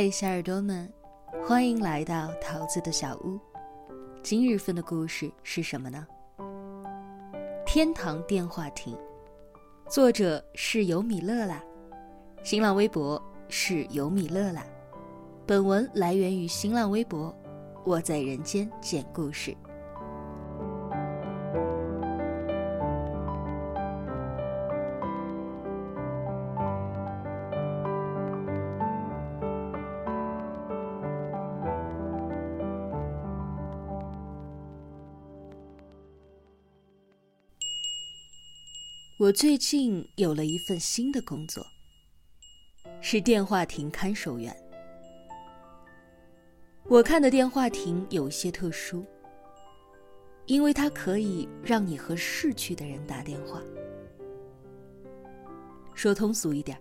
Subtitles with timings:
[0.00, 0.90] 嘿，小耳朵们，
[1.46, 3.38] 欢迎来到桃子的小屋。
[4.22, 6.06] 今日份的故事是什么呢？
[7.66, 8.96] 天堂电话亭，
[9.90, 11.62] 作者是尤米勒啦，
[12.42, 14.64] 新浪微博是尤米勒啦。
[15.46, 17.36] 本文来源于新浪微博，
[17.84, 19.54] 我在人间讲故事。
[39.30, 41.64] 我最近有了一份新的工作，
[43.00, 44.52] 是电话亭看守员。
[46.88, 49.06] 我看的电话亭有些特殊，
[50.46, 53.62] 因为它可以让你和逝去的人打电话。
[55.94, 56.76] 说通俗一点，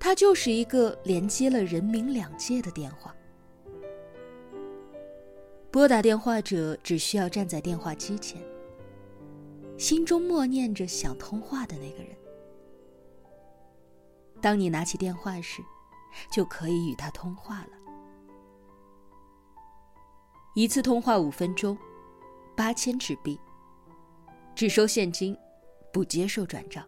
[0.00, 3.14] 它就是一个连接了人民两界的电话。
[5.70, 8.42] 拨打电话者只需要站在电话机前。
[9.80, 12.14] 心中默念着想通话的那个人。
[14.38, 15.62] 当你拿起电话时，
[16.30, 17.70] 就可以与他通话了。
[20.54, 21.78] 一次通话五分钟，
[22.54, 23.40] 八千纸币，
[24.54, 25.34] 只收现金，
[25.90, 26.86] 不接受转账。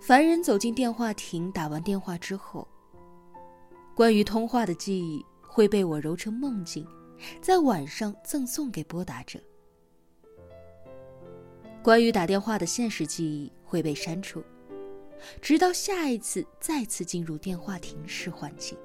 [0.00, 2.66] 凡人走进电话亭，打完电话之后，
[3.94, 6.88] 关于通话的记忆会被我揉成梦境。
[7.40, 9.40] 在晚上赠送给拨打者。
[11.82, 14.42] 关于打电话的现实记忆会被删除，
[15.42, 18.76] 直到下一次再次进入电话亭时唤起。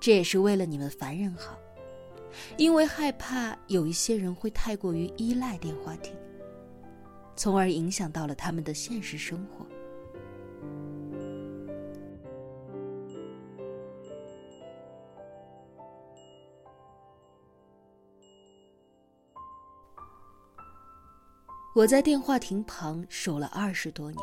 [0.00, 1.58] 这也是为了你们凡人好，
[2.56, 6.14] 因为害怕有一些人会太过于依赖电话亭，
[7.34, 9.66] 从而影响到了他们的现实生活。
[21.78, 24.20] 我在电话亭旁守了二十多年，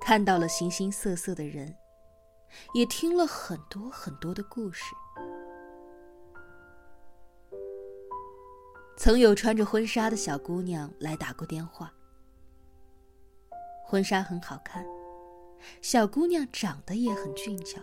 [0.00, 1.74] 看到了形形色色的人，
[2.72, 4.94] 也听了很多很多的故事。
[8.96, 11.92] 曾有穿着婚纱的小姑娘来打过电话，
[13.84, 14.86] 婚纱很好看，
[15.82, 17.82] 小姑娘长得也很俊俏。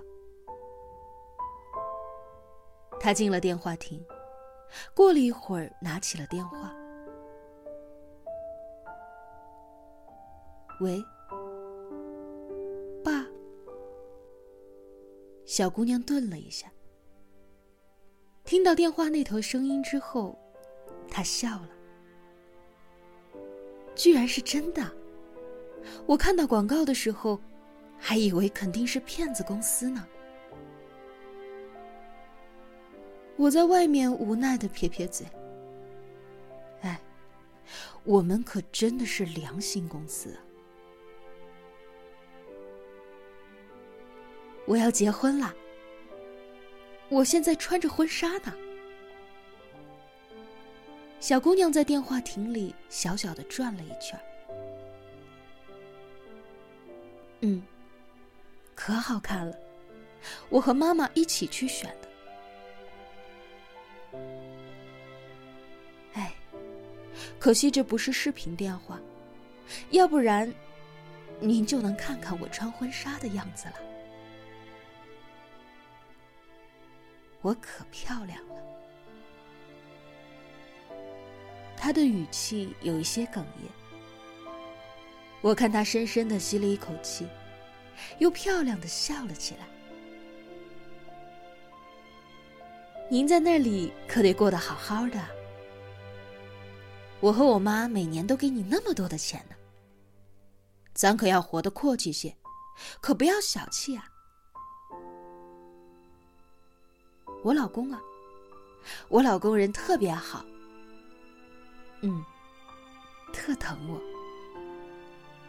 [2.97, 4.01] 她进了电话亭，
[4.95, 6.73] 过了一会儿，拿起了电话。
[10.79, 11.03] 喂，
[13.03, 13.25] 爸。
[15.45, 16.71] 小姑娘顿了一下，
[18.43, 20.37] 听到电话那头声音之后，
[21.09, 21.69] 她笑了。
[23.95, 24.91] 居然是真的！
[26.05, 27.39] 我看到广告的时候，
[27.97, 30.05] 还以为肯定是骗子公司呢。
[33.35, 35.25] 我在外面无奈的撇撇嘴。
[36.81, 37.01] 哎，
[38.03, 40.43] 我们可真的是良心公司啊！
[44.67, 45.53] 我要结婚了，
[47.07, 48.53] 我现在穿着婚纱呢。
[51.21, 54.19] 小姑娘在电话亭里小小的转了一圈
[57.41, 57.63] 嗯，
[58.75, 59.57] 可好看了，
[60.49, 62.09] 我和妈妈一起去选的。
[66.13, 66.33] 哎，
[67.39, 68.99] 可惜这不是视频电话，
[69.91, 70.51] 要不然，
[71.39, 73.75] 您就能看看我穿婚纱的样子了。
[77.47, 78.55] 我可漂亮了。
[81.77, 83.71] 他的语气有一些哽咽。
[85.39, 87.25] 我看他深深的吸了一口气，
[88.19, 89.65] 又漂亮的笑了起来。
[93.09, 95.17] 您在那里可得过得好好的。
[97.21, 99.55] 我和我妈每年都给你那么多的钱呢。
[100.93, 102.35] 咱可要活得阔气些，
[102.99, 104.11] 可不要小气啊。
[107.43, 108.01] 我老公啊，
[109.07, 110.43] 我老公人特别好，
[112.01, 112.23] 嗯，
[113.31, 114.01] 特疼我，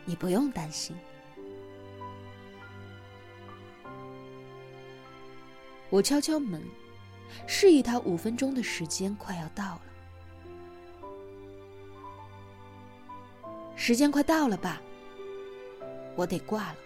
[0.04, 0.96] 你不用担心。
[5.90, 6.62] 我敲敲门，
[7.46, 9.80] 示意他五分钟的时间快要到了。
[13.74, 14.80] 时间快到了吧？
[16.14, 16.76] 我得挂了。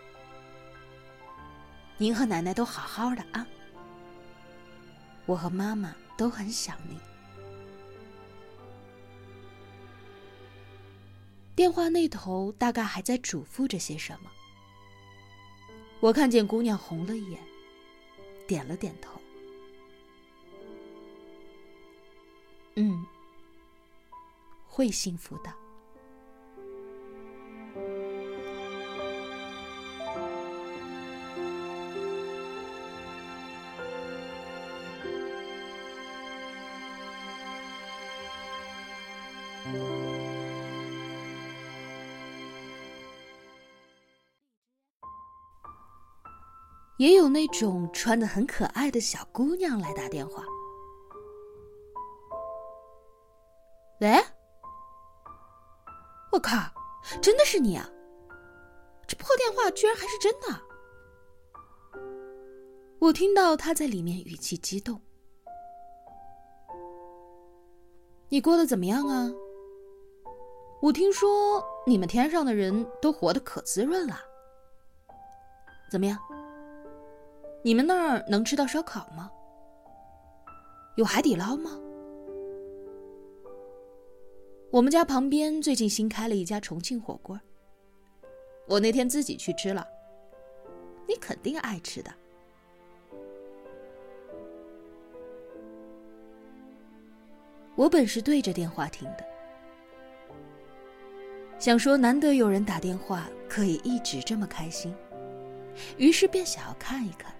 [1.98, 3.46] 您和奶奶都好好的啊。
[5.32, 6.98] 我和妈妈都很想你。
[11.56, 14.30] 电话那头大概还在嘱咐着些什么。
[16.00, 17.40] 我看见姑娘红了眼，
[18.46, 19.18] 点了点头。
[22.76, 23.02] 嗯，
[24.66, 25.61] 会幸福的。
[46.98, 50.44] 也有那种穿的很可爱的小姑娘来打电话。
[54.00, 54.14] 喂，
[56.30, 56.56] 我靠，
[57.20, 57.88] 真的是你啊！
[59.08, 60.46] 这破电话居然还是真的。
[63.00, 65.00] 我听到他在里面语气激动。
[68.28, 69.28] 你过得怎么样啊？
[70.82, 74.16] 我听说你们天上的人都活得可滋润了。
[75.88, 76.18] 怎么样？
[77.62, 79.30] 你们那儿能吃到烧烤吗？
[80.96, 81.78] 有海底捞吗？
[84.72, 87.38] 我们家旁边最近新开了一家重庆火锅，
[88.66, 89.86] 我那天自己去吃了，
[91.06, 92.10] 你肯定爱吃的。
[97.76, 99.24] 我本是对着电话听的，
[101.62, 104.92] 想说难得有人打电话可以一直这么开心，
[105.96, 107.32] 于是便想要看一看。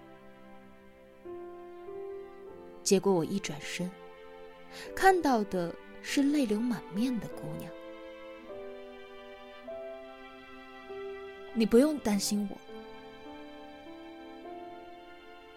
[2.84, 3.90] 结果我一转身，
[4.94, 7.68] 看到的是泪流满面的姑娘。
[11.52, 12.56] 你不用担心我，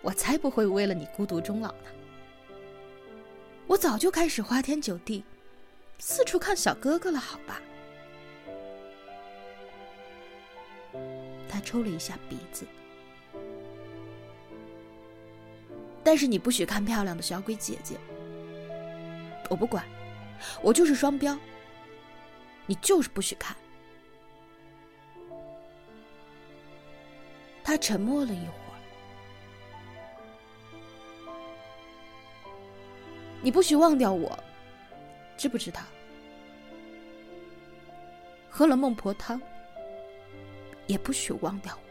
[0.02, 1.90] 我才不会为了你孤独终老呢。
[3.68, 5.24] 我早就开始花天酒地，
[6.00, 7.62] 四处看小哥哥了，好吧？
[11.66, 12.66] 抽了一下鼻子。
[16.04, 17.98] 但是你不许看漂亮的小鬼姐姐，
[19.50, 19.84] 我不管，
[20.62, 21.36] 我就是双标，
[22.68, 23.58] 你就是不许看。
[27.64, 28.78] 他沉默了一会儿，
[33.42, 34.38] 你不许忘掉我，
[35.36, 35.82] 知不知道？
[38.48, 39.42] 喝了孟婆汤，
[40.88, 41.82] 也不许忘掉我。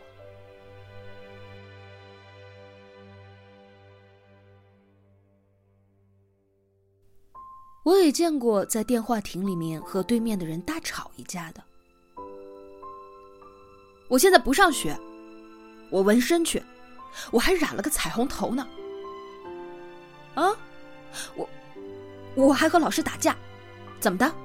[7.85, 11.62] 我也见过在电话亭里面和对面的人大吵一架的。
[14.08, 14.99] 我现在不上学，
[15.91, 16.62] 我纹身去，
[17.31, 18.67] 我还染了个彩虹头呢。
[20.35, 20.56] 啊，
[21.37, 21.49] 我
[22.35, 23.37] 我还和老师打架，
[24.00, 24.44] 怎么的？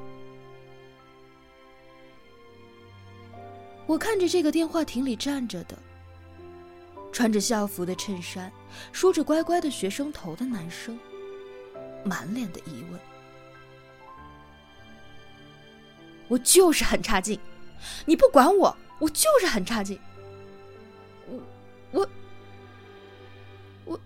[3.89, 5.75] 我看着这个电话亭里站着的，
[7.11, 8.51] 穿着校服的衬衫，
[8.91, 10.95] 梳着乖乖的学生头的男生，
[12.05, 12.99] 满脸的疑问。
[16.27, 17.39] 我就是很差劲，
[18.05, 19.99] 你不管我，我就是很差劲。
[21.27, 21.41] 我，
[21.91, 22.09] 我，
[23.85, 23.99] 我，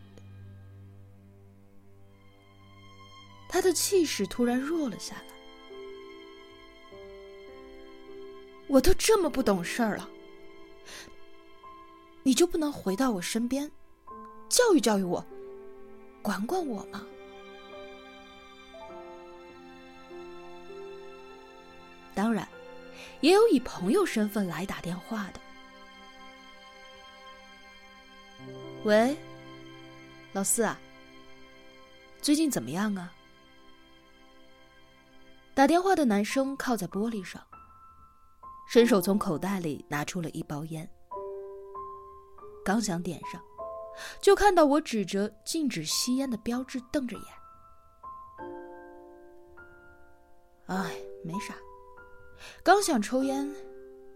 [3.49, 5.32] 他的气势突然弱了下来。
[8.73, 10.09] 我都这么不懂事儿了，
[12.23, 13.71] 你就不能回到我身边，
[14.49, 15.23] 教育教育我，
[16.23, 17.05] 管管我吗？
[22.15, 22.47] 当然，
[23.21, 25.39] 也有以朋友身份来打电话的。
[28.85, 29.15] 喂，
[30.31, 30.79] 老四啊，
[32.23, 33.13] 最近怎么样啊？
[35.53, 37.39] 打电话的男生靠在玻璃上，
[38.67, 40.89] 伸手从口袋里拿出了一包烟，
[42.65, 43.41] 刚想点上，
[44.21, 47.25] 就看到我指着禁止吸烟的标志瞪着眼。
[50.67, 51.53] 哎，没啥。
[52.63, 53.47] 刚想抽烟，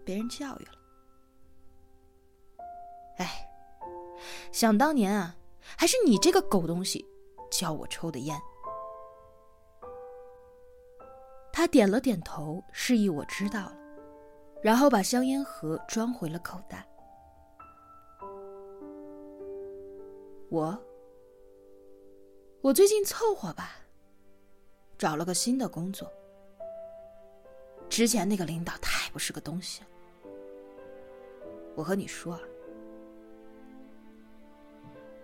[0.04, 0.72] 别人教育了。
[3.18, 3.48] 哎，
[4.50, 5.36] 想当年啊，
[5.76, 7.06] 还是你这个狗东西
[7.50, 8.40] 教我抽的烟。
[11.52, 13.76] 他点了点头，示意我知道了，
[14.62, 16.84] 然后把香烟盒装回了口袋。
[20.50, 20.76] 我，
[22.60, 23.76] 我最近凑合吧，
[24.96, 26.10] 找了个新的工作。
[27.88, 29.88] 之前那个领导太不是个东西了，
[31.74, 32.38] 我和你说，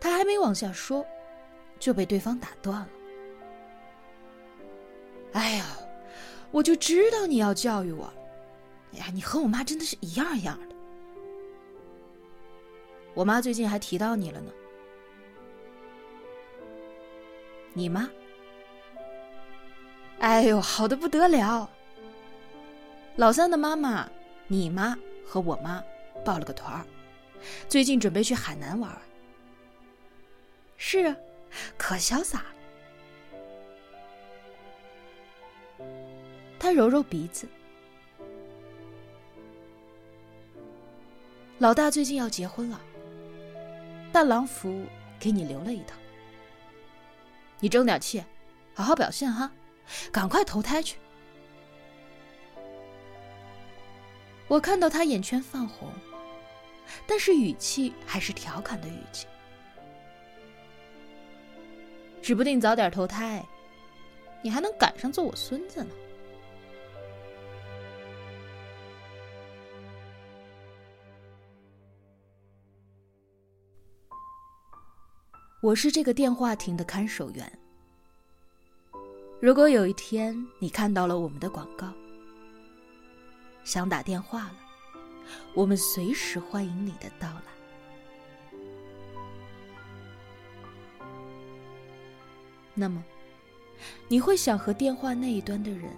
[0.01, 1.05] 他还没往下说，
[1.79, 2.89] 就被对方打断了。
[5.33, 5.67] 哎呀，
[6.51, 8.13] 我就知道你要教育我，
[8.95, 10.75] 哎呀，你和我妈真的是一样一样的。
[13.15, 14.53] 我妈最近还提到你了呢。
[17.73, 18.09] 你妈？
[20.21, 21.69] 哎呦，好的不得了！
[23.17, 24.09] 老三的妈妈，
[24.47, 24.97] 你妈
[25.27, 25.83] 和我妈
[26.25, 26.87] 报了个团儿，
[27.69, 28.91] 最近准备去海南玩。
[30.77, 31.17] 是啊，
[31.77, 32.47] 可潇洒了。
[36.59, 37.47] 他揉揉鼻子。
[41.59, 42.81] 老大最近要结婚了，
[44.13, 44.85] 大郎服
[45.21, 45.95] 给你留了一套，
[47.61, 48.23] 你争点气，
[48.75, 49.51] 好好表现哈，
[50.11, 50.99] 赶快投胎去。
[54.49, 55.89] 我看到他眼圈泛红，
[57.07, 59.27] 但是语气还是调侃的语气，
[62.21, 63.47] 指不定早点投胎，
[64.43, 65.91] 你还能赶上做我孙子呢。
[75.65, 77.51] 我是这个电话亭的看守员。
[79.41, 81.91] 如果有一天你看到了我们的广告，
[83.65, 84.57] 想打电话了，
[85.55, 87.45] 我们随时欢迎你的到来。
[92.75, 93.03] 那么，
[94.07, 95.91] 你会想和电话那一端的人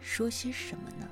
[0.00, 1.06] 说些什么呢？